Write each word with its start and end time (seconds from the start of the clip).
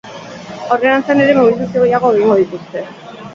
Aurrerantzean 0.75 1.21
ere 1.25 1.35
mobilizazio 1.41 1.85
gehiago 1.85 2.11
egingo 2.17 2.39
dituzte. 2.41 2.85